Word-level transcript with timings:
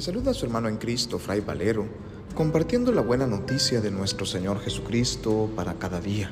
Saluda 0.00 0.30
a 0.30 0.34
su 0.34 0.46
hermano 0.46 0.68
en 0.68 0.78
Cristo, 0.78 1.18
Fray 1.18 1.40
Valero, 1.40 1.86
compartiendo 2.34 2.90
la 2.90 3.02
buena 3.02 3.26
noticia 3.26 3.82
de 3.82 3.90
nuestro 3.90 4.24
Señor 4.24 4.58
Jesucristo 4.60 5.50
para 5.54 5.74
cada 5.74 6.00
día. 6.00 6.30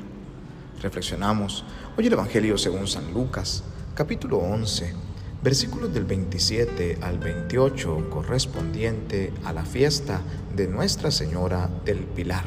Reflexionamos 0.81 1.63
hoy 1.95 2.07
el 2.07 2.13
Evangelio 2.13 2.57
según 2.57 2.87
San 2.87 3.13
Lucas, 3.13 3.63
capítulo 3.93 4.39
11, 4.39 4.95
versículos 5.43 5.93
del 5.93 6.05
27 6.05 6.97
al 7.01 7.19
28, 7.19 8.09
correspondiente 8.09 9.31
a 9.43 9.53
la 9.53 9.63
fiesta 9.63 10.21
de 10.55 10.67
Nuestra 10.67 11.11
Señora 11.11 11.69
del 11.85 11.99
Pilar. 11.99 12.45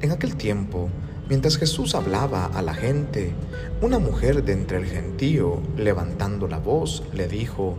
En 0.00 0.12
aquel 0.12 0.36
tiempo, 0.36 0.90
Mientras 1.32 1.56
Jesús 1.56 1.94
hablaba 1.94 2.44
a 2.44 2.60
la 2.60 2.74
gente, 2.74 3.32
una 3.80 3.98
mujer 3.98 4.44
de 4.44 4.52
entre 4.52 4.76
el 4.76 4.84
gentío, 4.84 5.62
levantando 5.78 6.46
la 6.46 6.58
voz, 6.58 7.04
le 7.14 7.26
dijo, 7.26 7.76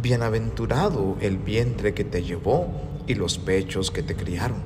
Bienaventurado 0.00 1.16
el 1.20 1.36
vientre 1.36 1.94
que 1.94 2.04
te 2.04 2.22
llevó 2.22 2.68
y 3.08 3.16
los 3.16 3.38
pechos 3.38 3.90
que 3.90 4.04
te 4.04 4.14
criaron. 4.14 4.58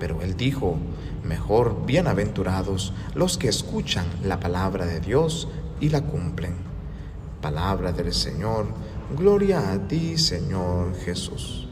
Pero 0.00 0.22
él 0.22 0.36
dijo, 0.36 0.76
Mejor 1.22 1.86
bienaventurados 1.86 2.92
los 3.14 3.38
que 3.38 3.46
escuchan 3.46 4.06
la 4.24 4.40
palabra 4.40 4.84
de 4.84 4.98
Dios 4.98 5.46
y 5.78 5.90
la 5.90 6.00
cumplen. 6.00 6.54
Palabra 7.40 7.92
del 7.92 8.12
Señor, 8.12 8.66
gloria 9.16 9.70
a 9.70 9.86
ti, 9.86 10.18
Señor 10.18 10.96
Jesús. 10.96 11.65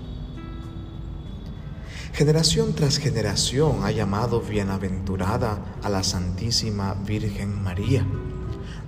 Generación 2.15 2.75
tras 2.75 2.99
generación 2.99 3.81
ha 3.83 3.91
llamado 3.91 4.41
bienaventurada 4.41 5.59
a 5.83 5.89
la 5.89 6.05
Santísima 6.05 6.95
Virgen 6.95 7.61
María, 7.61 8.07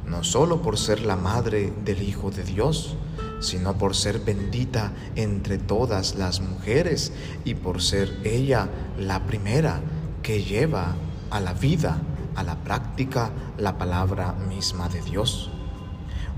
no 0.07 0.23
solo 0.23 0.63
por 0.63 0.79
ser 0.79 1.01
la 1.01 1.17
madre 1.17 1.73
del 1.85 2.05
Hijo 2.05 2.31
de 2.31 2.45
Dios, 2.45 2.95
sino 3.41 3.77
por 3.79 3.97
ser 3.97 4.21
bendita 4.21 4.93
entre 5.17 5.59
todas 5.59 6.15
las 6.15 6.39
mujeres 6.39 7.13
y 7.45 7.55
por 7.55 7.83
ser 7.83 8.17
ella 8.23 8.69
la 8.97 9.27
primera 9.27 9.81
que 10.23 10.45
lleva 10.45 10.95
a 11.29 11.41
la 11.41 11.53
vida, 11.53 12.01
a 12.37 12.45
la 12.45 12.63
práctica, 12.63 13.33
la 13.59 13.77
palabra 13.77 14.35
misma 14.35 14.89
de 14.89 15.03
Dios. 15.03 15.51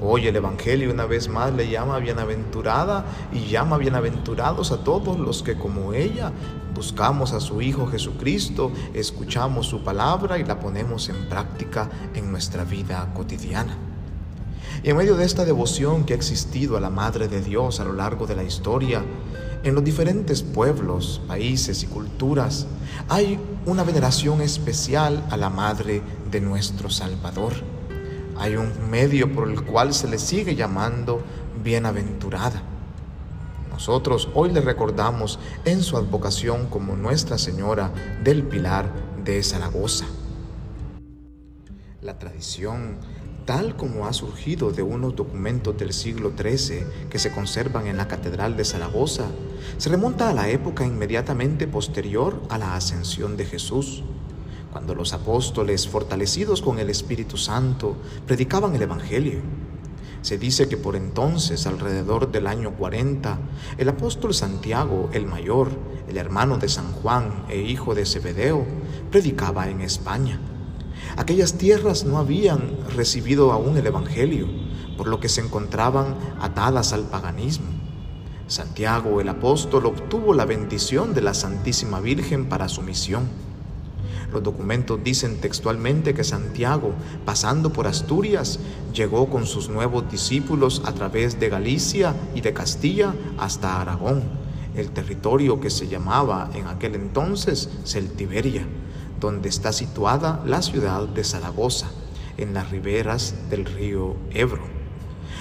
Hoy 0.00 0.28
el 0.28 0.36
Evangelio 0.36 0.92
una 0.92 1.06
vez 1.06 1.28
más 1.28 1.52
le 1.52 1.68
llama 1.68 1.98
bienaventurada 1.98 3.04
y 3.32 3.48
llama 3.48 3.78
bienaventurados 3.78 4.70
a 4.70 4.84
todos 4.84 5.18
los 5.18 5.42
que 5.42 5.56
como 5.56 5.92
ella 5.92 6.30
buscamos 6.72 7.32
a 7.32 7.40
su 7.40 7.60
Hijo 7.60 7.88
Jesucristo, 7.88 8.70
escuchamos 8.94 9.66
su 9.66 9.82
palabra 9.82 10.38
y 10.38 10.44
la 10.44 10.60
ponemos 10.60 11.08
en 11.08 11.28
práctica 11.28 11.90
en 12.14 12.30
nuestra 12.30 12.62
vida 12.62 13.12
cotidiana. 13.12 13.76
Y 14.84 14.90
en 14.90 14.96
medio 14.96 15.16
de 15.16 15.24
esta 15.24 15.44
devoción 15.44 16.04
que 16.04 16.12
ha 16.12 16.16
existido 16.16 16.76
a 16.76 16.80
la 16.80 16.90
Madre 16.90 17.26
de 17.26 17.40
Dios 17.40 17.80
a 17.80 17.84
lo 17.84 17.92
largo 17.92 18.28
de 18.28 18.36
la 18.36 18.44
historia, 18.44 19.02
en 19.64 19.74
los 19.74 19.82
diferentes 19.82 20.44
pueblos, 20.44 21.20
países 21.26 21.82
y 21.82 21.88
culturas, 21.88 22.68
hay 23.08 23.40
una 23.66 23.82
veneración 23.82 24.42
especial 24.42 25.26
a 25.30 25.36
la 25.36 25.50
Madre 25.50 26.02
de 26.30 26.40
nuestro 26.40 26.88
Salvador 26.88 27.77
hay 28.38 28.56
un 28.56 28.90
medio 28.90 29.32
por 29.32 29.48
el 29.48 29.62
cual 29.62 29.92
se 29.92 30.08
le 30.08 30.18
sigue 30.18 30.54
llamando 30.54 31.22
bienaventurada. 31.62 32.62
Nosotros 33.70 34.28
hoy 34.34 34.50
le 34.50 34.60
recordamos 34.60 35.38
en 35.64 35.82
su 35.82 35.96
advocación 35.96 36.66
como 36.66 36.96
Nuestra 36.96 37.38
Señora 37.38 37.92
del 38.24 38.42
Pilar 38.42 38.90
de 39.24 39.42
Zaragoza. 39.42 40.06
La 42.00 42.18
tradición, 42.18 42.96
tal 43.44 43.76
como 43.76 44.06
ha 44.06 44.12
surgido 44.12 44.70
de 44.70 44.82
unos 44.82 45.16
documentos 45.16 45.76
del 45.76 45.92
siglo 45.92 46.32
XIII 46.36 46.84
que 47.10 47.18
se 47.18 47.30
conservan 47.32 47.86
en 47.86 47.96
la 47.96 48.08
Catedral 48.08 48.56
de 48.56 48.64
Zaragoza, 48.64 49.26
se 49.78 49.90
remonta 49.90 50.30
a 50.30 50.34
la 50.34 50.48
época 50.48 50.86
inmediatamente 50.86 51.66
posterior 51.66 52.40
a 52.50 52.58
la 52.58 52.74
ascensión 52.74 53.36
de 53.36 53.46
Jesús 53.46 54.04
cuando 54.78 54.94
los 54.94 55.12
apóstoles, 55.12 55.88
fortalecidos 55.88 56.62
con 56.62 56.78
el 56.78 56.88
Espíritu 56.88 57.36
Santo, 57.36 57.96
predicaban 58.28 58.76
el 58.76 58.82
Evangelio. 58.82 59.40
Se 60.22 60.38
dice 60.38 60.68
que 60.68 60.76
por 60.76 60.94
entonces, 60.94 61.66
alrededor 61.66 62.30
del 62.30 62.46
año 62.46 62.76
40, 62.76 63.40
el 63.76 63.88
apóstol 63.88 64.34
Santiago, 64.34 65.10
el 65.12 65.26
mayor, 65.26 65.70
el 66.08 66.16
hermano 66.16 66.58
de 66.58 66.68
San 66.68 66.92
Juan 66.92 67.46
e 67.48 67.58
hijo 67.58 67.96
de 67.96 68.06
Zebedeo, 68.06 68.64
predicaba 69.10 69.68
en 69.68 69.80
España. 69.80 70.38
Aquellas 71.16 71.54
tierras 71.54 72.04
no 72.04 72.18
habían 72.18 72.78
recibido 72.94 73.50
aún 73.50 73.76
el 73.78 73.86
Evangelio, 73.88 74.46
por 74.96 75.08
lo 75.08 75.18
que 75.18 75.28
se 75.28 75.40
encontraban 75.40 76.14
atadas 76.40 76.92
al 76.92 77.02
paganismo. 77.02 77.66
Santiago, 78.46 79.20
el 79.20 79.28
apóstol, 79.28 79.86
obtuvo 79.86 80.34
la 80.34 80.44
bendición 80.44 81.14
de 81.14 81.22
la 81.22 81.34
Santísima 81.34 81.98
Virgen 81.98 82.48
para 82.48 82.68
su 82.68 82.82
misión. 82.82 83.47
Los 84.32 84.42
documentos 84.42 85.02
dicen 85.02 85.40
textualmente 85.40 86.12
que 86.12 86.22
Santiago, 86.22 86.92
pasando 87.24 87.72
por 87.72 87.86
Asturias, 87.86 88.58
llegó 88.92 89.30
con 89.30 89.46
sus 89.46 89.70
nuevos 89.70 90.10
discípulos 90.10 90.82
a 90.84 90.92
través 90.92 91.40
de 91.40 91.48
Galicia 91.48 92.14
y 92.34 92.42
de 92.42 92.52
Castilla 92.52 93.14
hasta 93.38 93.80
Aragón, 93.80 94.22
el 94.74 94.90
territorio 94.90 95.60
que 95.60 95.70
se 95.70 95.88
llamaba 95.88 96.50
en 96.54 96.66
aquel 96.66 96.94
entonces 96.94 97.70
Celtiberia, 97.84 98.66
donde 99.18 99.48
está 99.48 99.72
situada 99.72 100.42
la 100.44 100.60
ciudad 100.60 101.08
de 101.08 101.24
Zaragoza, 101.24 101.88
en 102.36 102.54
las 102.54 102.70
riberas 102.70 103.34
del 103.50 103.64
río 103.64 104.14
Ebro. 104.30 104.62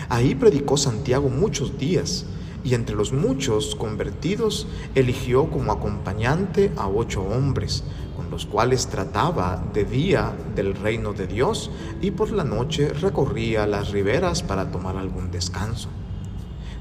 Ahí 0.10 0.34
predicó 0.34 0.78
Santiago 0.78 1.30
muchos 1.30 1.78
días, 1.78 2.26
y 2.68 2.74
entre 2.74 2.98
los 2.98 3.14
muchos 3.14 3.76
convertidos 3.76 4.68
eligió 4.94 5.50
como 5.50 5.72
acompañante 5.72 6.74
a 6.76 6.90
ocho 6.90 7.24
hombres, 7.24 7.86
los 8.30 8.46
cuales 8.46 8.88
trataba 8.88 9.64
de 9.74 9.86
día 9.86 10.36
del 10.54 10.76
reino 10.76 11.14
de 11.14 11.28
Dios 11.28 11.72
y 12.02 12.12
por 12.12 12.32
la 12.32 12.44
noche 12.44 12.90
recorría 12.90 13.66
las 13.68 13.92
riberas 13.92 14.44
para 14.44 14.70
tomar 14.70 14.98
algún 14.98 15.32
descanso. 15.32 15.90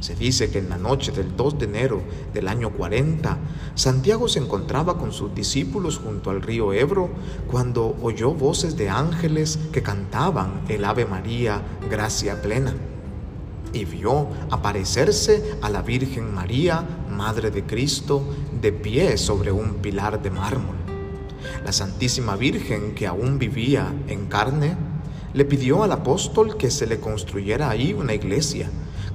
Se 0.00 0.14
dice 0.14 0.50
que 0.50 0.58
en 0.58 0.68
la 0.68 0.76
noche 0.76 1.10
del 1.10 1.36
2 1.36 1.58
de 1.58 1.64
enero 1.64 2.02
del 2.34 2.48
año 2.48 2.70
40, 2.70 3.38
Santiago 3.74 4.28
se 4.28 4.40
encontraba 4.40 4.98
con 4.98 5.12
sus 5.12 5.34
discípulos 5.34 5.98
junto 5.98 6.30
al 6.30 6.42
río 6.42 6.72
Ebro 6.72 7.10
cuando 7.48 7.96
oyó 8.02 8.32
voces 8.32 8.76
de 8.76 8.90
ángeles 8.90 9.58
que 9.72 9.82
cantaban 9.82 10.62
el 10.68 10.84
Ave 10.84 11.06
María, 11.06 11.62
gracia 11.88 12.42
plena, 12.42 12.74
y 13.76 13.84
vio 13.84 14.28
aparecerse 14.50 15.58
a 15.62 15.70
la 15.70 15.82
Virgen 15.82 16.34
María, 16.34 16.84
Madre 17.10 17.50
de 17.50 17.64
Cristo, 17.64 18.22
de 18.60 18.72
pie 18.72 19.16
sobre 19.18 19.52
un 19.52 19.74
pilar 19.76 20.22
de 20.22 20.30
mármol. 20.30 20.76
La 21.64 21.72
Santísima 21.72 22.36
Virgen, 22.36 22.94
que 22.94 23.06
aún 23.06 23.38
vivía 23.38 23.92
en 24.08 24.26
carne, 24.26 24.76
le 25.34 25.44
pidió 25.44 25.82
al 25.82 25.92
apóstol 25.92 26.56
que 26.56 26.70
se 26.70 26.86
le 26.86 26.98
construyera 26.98 27.70
ahí 27.70 27.92
una 27.92 28.14
iglesia, 28.14 28.70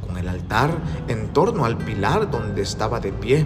con 0.05 0.17
el 0.17 0.27
altar 0.27 0.77
en 1.07 1.33
torno 1.33 1.65
al 1.65 1.77
pilar 1.77 2.29
donde 2.29 2.61
estaba 2.61 2.99
de 2.99 3.11
pie, 3.11 3.45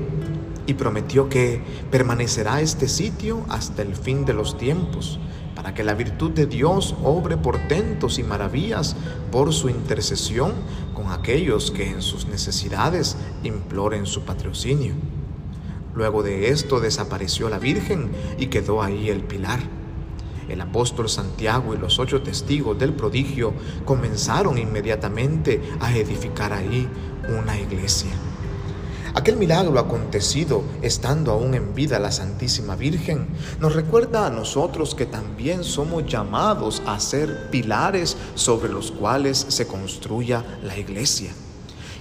y 0.67 0.73
prometió 0.73 1.29
que 1.29 1.61
permanecerá 1.91 2.59
este 2.61 2.87
sitio 2.87 3.45
hasta 3.49 3.81
el 3.81 3.95
fin 3.95 4.25
de 4.25 4.33
los 4.33 4.57
tiempos, 4.57 5.19
para 5.65 5.73
que 5.73 5.83
la 5.83 5.95
virtud 5.95 6.29
de 6.29 6.45
Dios 6.45 6.93
obre 7.03 7.37
portentos 7.37 8.19
y 8.19 8.23
maravillas 8.23 8.95
por 9.31 9.51
su 9.51 9.67
intercesión 9.67 10.53
con 10.93 11.11
aquellos 11.11 11.71
que 11.71 11.89
en 11.89 12.03
sus 12.03 12.27
necesidades 12.27 13.17
imploren 13.43 14.05
su 14.05 14.21
patrocinio. 14.25 14.93
Luego 15.95 16.21
de 16.21 16.49
esto 16.49 16.79
desapareció 16.79 17.49
la 17.49 17.57
Virgen 17.57 18.11
y 18.37 18.45
quedó 18.45 18.83
ahí 18.83 19.09
el 19.09 19.21
pilar. 19.21 19.59
El 20.49 20.61
apóstol 20.61 21.09
Santiago 21.09 21.73
y 21.73 21.79
los 21.79 21.97
ocho 21.97 22.21
testigos 22.21 22.77
del 22.77 22.93
prodigio 22.93 23.51
comenzaron 23.85 24.59
inmediatamente 24.59 25.63
a 25.79 25.97
edificar 25.97 26.53
ahí 26.53 26.87
una 27.27 27.59
iglesia. 27.59 28.11
Aquel 29.15 29.37
milagro 29.37 29.79
acontecido 29.79 30.61
estando 30.81 31.31
aún 31.31 31.55
en 31.55 31.73
vida 31.73 31.99
la 31.99 32.11
Santísima 32.11 32.75
Virgen 32.75 33.27
nos 33.61 33.73
recuerda 33.73 34.27
a 34.27 34.29
nosotros 34.29 34.93
que 34.93 35.05
también 35.05 35.63
somos 35.63 36.05
llamados 36.05 36.83
a 36.85 36.99
ser 36.99 37.49
pilares 37.49 38.17
sobre 38.35 38.67
los 38.67 38.91
cuales 38.91 39.45
se 39.47 39.67
construya 39.67 40.43
la 40.61 40.77
iglesia. 40.77 41.31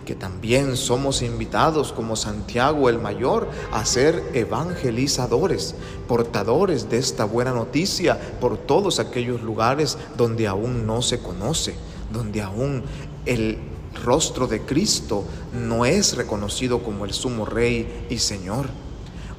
Que 0.05 0.17
también 0.17 0.77
somos 0.77 1.23
invitados 1.23 1.93
como 1.93 2.17
Santiago 2.17 2.89
el 2.89 2.99
Mayor 2.99 3.49
a 3.73 3.85
ser 3.85 4.21
evangelizadores, 4.35 5.77
portadores 6.09 6.91
de 6.91 6.99
esta 6.99 7.25
buena 7.27 7.53
noticia 7.53 8.19
por 8.41 8.59
todos 8.59 8.99
aquellos 8.99 9.41
lugares 9.41 9.99
donde 10.17 10.49
aún 10.49 10.85
no 10.85 11.01
se 11.01 11.21
conoce, 11.21 11.77
donde 12.13 12.43
aún 12.43 12.83
el 13.25 13.74
rostro 13.95 14.47
de 14.47 14.63
Cristo 14.63 15.25
no 15.53 15.85
es 15.85 16.17
reconocido 16.17 16.83
como 16.83 17.05
el 17.05 17.13
sumo 17.13 17.45
Rey 17.45 18.07
y 18.11 18.19
Señor. 18.19 18.69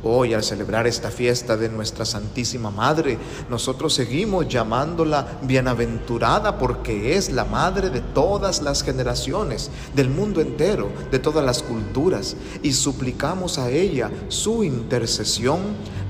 Hoy 0.07 0.35
al 0.35 0.43
celebrar 0.43 0.85
esta 0.85 1.09
fiesta 1.09 1.57
de 1.57 1.67
nuestra 1.67 2.05
Santísima 2.05 2.69
Madre, 2.69 3.17
nosotros 3.49 3.91
seguimos 3.95 4.47
llamándola 4.47 5.39
bienaventurada 5.41 6.59
porque 6.59 7.17
es 7.17 7.31
la 7.31 7.43
Madre 7.43 7.89
de 7.89 8.01
todas 8.01 8.61
las 8.61 8.83
generaciones, 8.83 9.71
del 9.95 10.09
mundo 10.09 10.41
entero, 10.41 10.91
de 11.09 11.17
todas 11.17 11.43
las 11.43 11.63
culturas, 11.63 12.35
y 12.61 12.73
suplicamos 12.73 13.57
a 13.57 13.71
ella 13.71 14.11
su 14.27 14.63
intercesión 14.63 15.59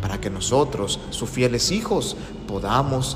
para 0.01 0.19
que 0.19 0.29
nosotros, 0.29 0.99
sus 1.11 1.29
fieles 1.29 1.71
hijos, 1.71 2.17
podamos 2.49 3.15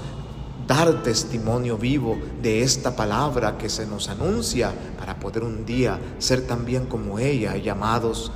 dar 0.70 1.02
testimonio 1.02 1.80
vivo 1.80 2.16
de 2.44 2.62
esta 2.62 2.96
palabra 2.96 3.58
que 3.58 3.70
se 3.70 3.88
nos 3.88 4.08
anuncia 4.08 4.72
para 5.00 5.20
poder 5.20 5.44
un 5.44 5.66
día 5.66 6.00
ser 6.20 6.46
también 6.46 6.86
como 6.86 7.18
ella, 7.18 7.58
llamados 7.58 8.32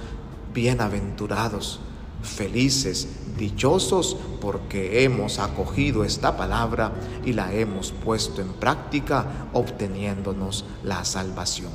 bienaventurados 0.51 1.79
felices, 2.23 3.07
dichosos, 3.37 4.17
porque 4.41 5.03
hemos 5.03 5.39
acogido 5.39 6.03
esta 6.03 6.35
palabra 6.35 6.91
y 7.23 7.33
la 7.33 7.53
hemos 7.53 7.91
puesto 7.91 8.41
en 8.41 8.53
práctica, 8.53 9.49
obteniéndonos 9.53 10.65
la 10.83 11.05
salvación. 11.05 11.71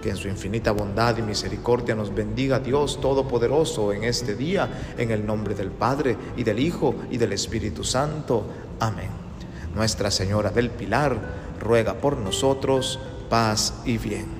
Que 0.00 0.10
en 0.10 0.16
su 0.16 0.28
infinita 0.28 0.70
bondad 0.72 1.18
y 1.18 1.22
misericordia 1.22 1.94
nos 1.94 2.14
bendiga 2.14 2.58
Dios 2.58 3.00
Todopoderoso 3.00 3.92
en 3.92 4.04
este 4.04 4.34
día, 4.34 4.94
en 4.96 5.10
el 5.10 5.26
nombre 5.26 5.54
del 5.54 5.70
Padre 5.70 6.16
y 6.36 6.42
del 6.42 6.58
Hijo 6.58 6.94
y 7.10 7.18
del 7.18 7.32
Espíritu 7.32 7.84
Santo. 7.84 8.44
Amén. 8.78 9.19
Nuestra 9.74 10.10
Señora 10.10 10.50
del 10.50 10.70
Pilar 10.70 11.16
ruega 11.60 11.94
por 11.94 12.16
nosotros 12.16 12.98
paz 13.28 13.74
y 13.84 13.98
bien. 13.98 14.39